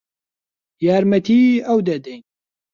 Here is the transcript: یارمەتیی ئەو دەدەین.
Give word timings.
یارمەتیی 0.87 1.63
ئەو 1.67 1.79
دەدەین. 1.87 2.21